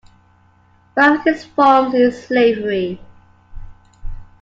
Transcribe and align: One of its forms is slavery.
One 0.95 1.17
of 1.19 1.27
its 1.27 1.45
forms 1.45 1.93
is 1.93 2.25
slavery. 2.25 2.99